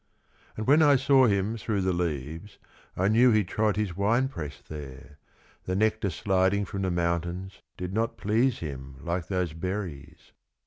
And 0.57 0.65
when 0.65 0.81
I 0.81 0.95
saw 0.95 1.27
him 1.27 1.57
through 1.57 1.81
the 1.81 1.93
leaves, 1.93 2.57
I 2.97 3.07
knew 3.07 3.29
he 3.29 3.43
trod 3.43 3.77
his 3.77 3.95
winepress 3.95 4.63
there, 4.67 5.19
The 5.65 5.75
nectar 5.75 6.09
sliding 6.09 6.65
from 6.65 6.81
the 6.81 6.89
mountains 6.89 7.61
Did 7.77 7.93
not 7.93 8.17
please 8.17 8.57
him 8.61 8.95
like 9.03 9.27
those 9.27 9.53
berries. 9.53 10.31